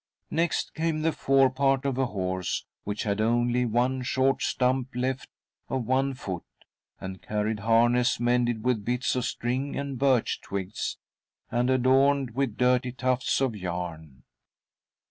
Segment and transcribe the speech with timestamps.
[0.31, 5.29] Next came the fore part of a horse, which had only one short stump left
[5.69, 6.41] of one foot,
[6.99, 10.97] and carried harness mended with bits of string and birch twigs,
[11.51, 14.23] and adorned with dirty tufts of yarn.